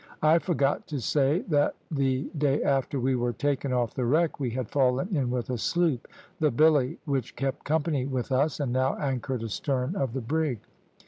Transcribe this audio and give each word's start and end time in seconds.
I 0.23 0.39
forgot 0.39 0.87
to 0.87 0.99
say 0.99 1.41
that 1.41 1.75
the 1.91 2.23
day 2.35 2.63
after 2.63 2.99
we 2.99 3.15
were 3.15 3.33
taken 3.33 3.71
off 3.71 3.93
the 3.93 4.03
wreck 4.05 4.39
we 4.39 4.49
had 4.49 4.67
fallen 4.67 5.15
in 5.15 5.29
with 5.29 5.51
a 5.51 5.59
sloop, 5.59 6.07
the 6.39 6.49
Billy, 6.49 6.97
which 7.05 7.35
kept 7.35 7.65
company 7.65 8.07
with 8.07 8.31
us, 8.31 8.59
and 8.59 8.73
now 8.73 8.95
anchored 8.95 9.43
astern 9.43 9.95
of 9.95 10.13
the 10.13 10.21
brig. 10.21 10.57